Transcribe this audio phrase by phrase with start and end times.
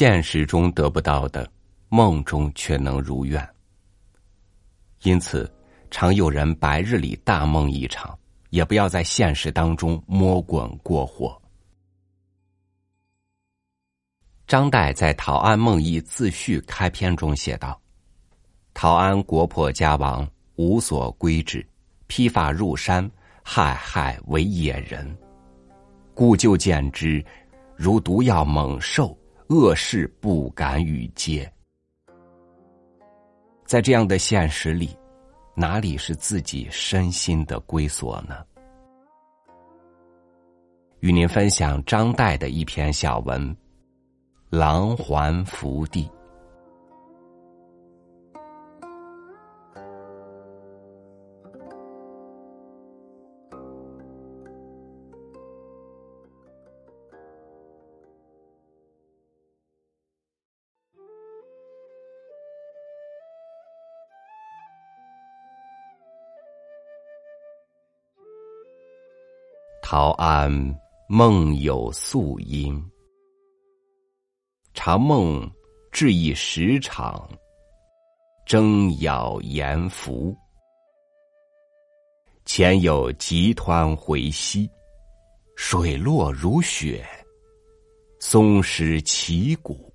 [0.00, 1.46] 现实中得不到的，
[1.90, 3.46] 梦中却能如愿。
[5.02, 5.46] 因此，
[5.90, 8.18] 常有人白日里大梦一场，
[8.48, 11.38] 也不要在现实当中摸滚过火。
[14.46, 17.78] 张岱在《陶庵梦忆自序》开篇中写道
[18.72, 20.26] ：“陶庵国破家亡，
[20.56, 21.62] 无所归止，
[22.06, 23.06] 披发入山，
[23.42, 25.14] 害害为野人。
[26.14, 27.22] 故旧见之，
[27.76, 29.14] 如毒药猛兽，
[29.50, 31.52] 恶事不敢与接。”
[33.66, 34.96] 在这样的现实里，
[35.54, 38.44] 哪里是自己身心的归所呢？
[41.00, 43.40] 与您分享张岱的一篇小文
[44.50, 46.04] 《狼环福地》。
[69.92, 70.48] 陶庵
[71.08, 72.80] 梦有素音，
[74.72, 75.50] 长梦
[75.90, 77.28] 至一时场，
[78.46, 80.32] 争咬严浮。
[82.44, 84.70] 前有急湍回溪，
[85.56, 87.04] 水落如雪，
[88.20, 89.92] 松石奇古，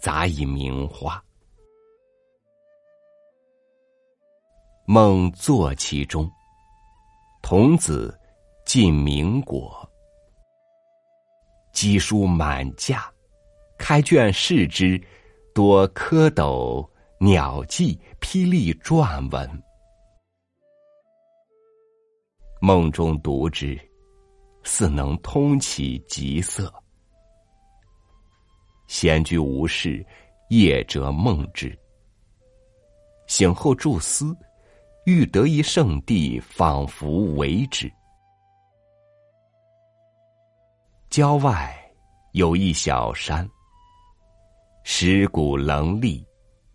[0.00, 1.24] 杂以名花。
[4.84, 6.28] 梦坐其中，
[7.40, 8.12] 童子。
[8.64, 9.88] 尽明果，
[11.72, 13.12] 鸡书满架，
[13.78, 15.00] 开卷视之，
[15.54, 16.88] 多蝌蚪、
[17.20, 19.62] 鸟迹、霹雳篆文。
[22.60, 23.78] 梦中读之，
[24.64, 26.72] 似能通其极色。
[28.88, 30.04] 闲居无事，
[30.48, 31.78] 夜辄梦之。
[33.26, 34.34] 醒后注思，
[35.04, 37.92] 欲得一圣地，仿佛为之。
[41.16, 41.72] 郊外
[42.32, 43.48] 有一小山，
[44.82, 46.26] 石谷棱立，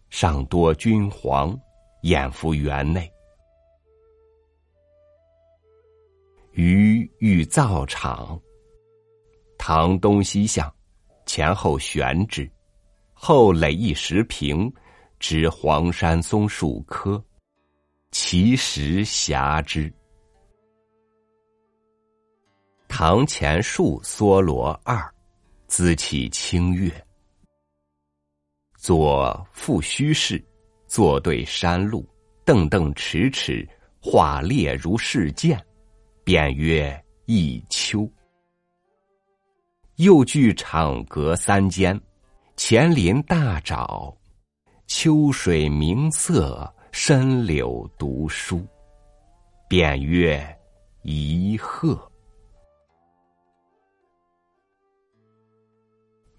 [0.09, 1.59] 上多君黄，
[2.03, 3.11] 掩伏园内。
[6.53, 8.39] 余欲造场，
[9.57, 10.73] 堂东西向，
[11.25, 12.49] 前后悬之，
[13.11, 14.73] 后垒一石坪，
[15.19, 17.21] 植黄山松树棵，
[18.11, 19.93] 其实狭之。
[23.01, 25.09] 堂前树梭罗二，
[25.67, 26.91] 姿气清越。
[28.75, 30.45] 左复虚室，
[30.85, 32.05] 坐对山路，
[32.43, 33.65] 凳凳迟迟，
[34.01, 35.57] 画列如试剑，
[36.25, 38.05] 便曰一丘。
[39.95, 41.97] 右距场阁三间，
[42.57, 44.13] 前临大沼，
[44.87, 48.67] 秋水明色，深柳读书，
[49.69, 50.45] 便曰
[51.03, 51.97] 一鹤。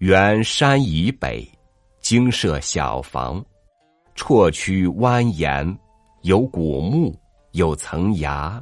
[0.01, 1.47] 原山以北，
[1.99, 3.45] 精设小房，
[4.15, 5.77] 绰曲蜿蜒，
[6.23, 7.15] 有古木，
[7.51, 8.59] 有层崖，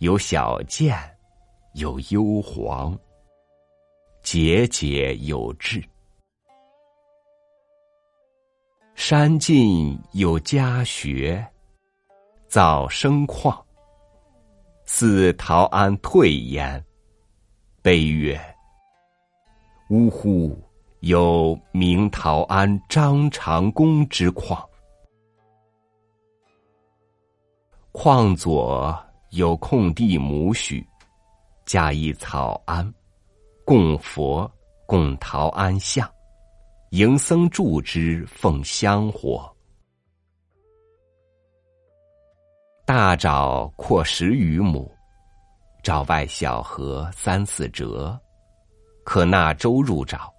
[0.00, 0.94] 有小涧，
[1.72, 2.94] 有幽篁，
[4.22, 5.82] 节节有致。
[8.94, 11.42] 山近有家学，
[12.48, 13.58] 早生旷，
[14.84, 16.84] 似陶庵退焉。
[17.80, 18.38] 悲曰。
[19.90, 20.56] 呜呼！
[21.00, 24.64] 有明陶庵张长公之矿，
[27.90, 28.96] 矿左
[29.30, 30.86] 有空地亩许，
[31.66, 32.88] 加一草庵，
[33.64, 34.48] 供佛，
[34.86, 36.08] 供陶庵像，
[36.90, 39.52] 迎僧住之，奉香火。
[42.86, 44.88] 大沼阔十余亩，
[45.82, 48.16] 沼外小河三四折。
[49.02, 50.30] 可纳舟入沼，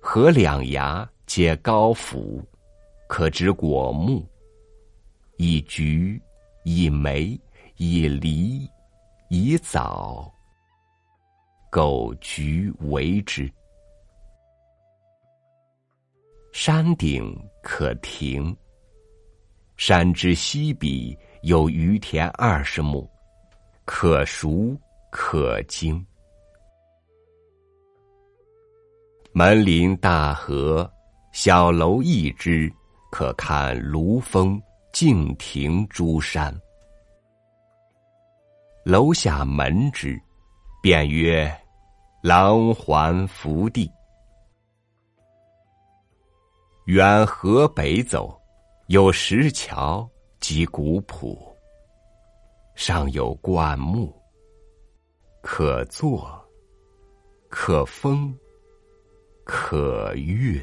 [0.00, 2.42] 河两崖皆高阜，
[3.06, 4.26] 可植果木，
[5.36, 6.20] 以橘、
[6.64, 7.38] 以梅、
[7.76, 8.68] 以梨、
[9.28, 10.32] 以枣、
[11.70, 13.50] 狗橘为之。
[16.52, 18.56] 山顶可停。
[19.76, 23.08] 山之西壁有余田二十亩，
[23.84, 24.76] 可熟
[25.08, 26.04] 可经。
[29.38, 30.92] 门临大河，
[31.30, 32.68] 小楼一枝，
[33.08, 34.60] 可看庐峰、
[34.92, 36.52] 敬亭诸山。
[38.84, 40.20] 楼下门之，
[40.82, 41.48] 便曰
[42.20, 43.88] ：“狼还福地。
[46.86, 48.36] 远河北走，
[48.88, 50.04] 有石桥
[50.40, 51.56] 及古朴，
[52.74, 54.12] 上有灌木，
[55.42, 56.28] 可坐，
[57.48, 58.36] 可风，
[59.50, 60.62] 可悦。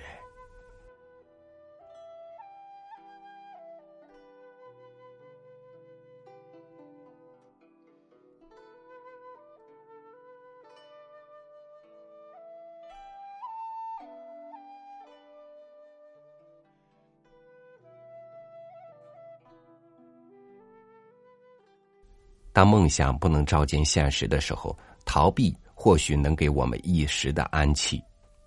[22.54, 28.02] 当梦想不能照进现实的时候，逃避或许能给我们一时的安气，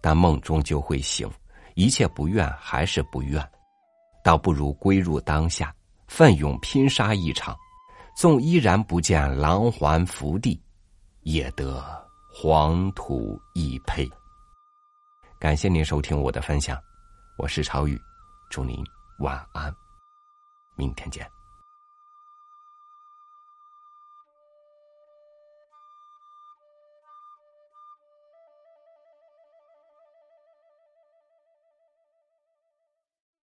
[0.08, 1.30] 但梦终究会醒，
[1.74, 3.46] 一切不愿还是不愿，
[4.24, 5.70] 倒不如归入当下，
[6.06, 7.54] 奋勇拼杀一场，
[8.16, 10.58] 纵依然不见狼还福地，
[11.24, 11.84] 也得
[12.32, 14.10] 黄土一坯。
[15.38, 16.82] 感谢您收听我的分享，
[17.36, 18.00] 我是朝宇，
[18.48, 18.82] 祝您
[19.18, 19.70] 晚安，
[20.74, 21.37] 明天见。